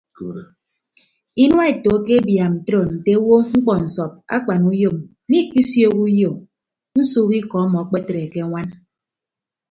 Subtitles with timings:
[1.43, 6.31] Inua eto akebiaam ntoro nte owo mkpọ nsọp akpanuyom mmikpisiooho uyo
[6.97, 8.67] nsuuk ikọ ọmọ akpetre ke añwan.